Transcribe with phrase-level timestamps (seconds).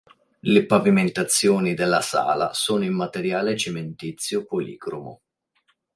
[0.39, 5.21] Le pavimentazioni della sala sono in materiale cementizio policromo.